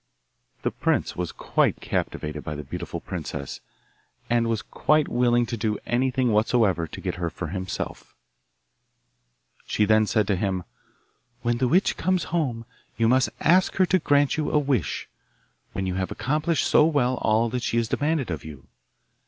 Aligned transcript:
The 0.63 0.71
prince 0.71 1.15
was 1.15 1.31
quite 1.31 1.79
captivated 1.79 2.43
by 2.43 2.55
the 2.55 2.63
beautiful 2.63 2.99
princess, 2.99 3.59
and 4.31 4.47
was 4.47 4.63
quite 4.63 5.07
willing 5.07 5.45
to 5.45 5.55
do 5.55 5.77
anything 5.85 6.31
whatsoever 6.31 6.87
to 6.87 7.01
get 7.01 7.17
her 7.21 7.29
for 7.29 7.49
himself. 7.49 8.15
She 9.67 9.85
then 9.85 10.07
said 10.07 10.25
to 10.25 10.35
him, 10.35 10.63
'When 11.43 11.59
the 11.59 11.67
witch 11.67 11.97
comes 11.97 12.23
home 12.33 12.65
you 12.97 13.07
must 13.07 13.29
ask 13.41 13.75
her 13.75 13.85
to 13.85 13.99
grant 13.99 14.37
you 14.37 14.49
a 14.49 14.57
wish, 14.57 15.07
when 15.73 15.85
you 15.85 15.93
have 16.01 16.09
accomplished 16.09 16.65
so 16.65 16.83
well 16.83 17.17
all 17.21 17.49
that 17.49 17.61
she 17.61 17.77
has 17.77 17.87
demanded 17.87 18.31
of 18.31 18.43
you. 18.43 18.65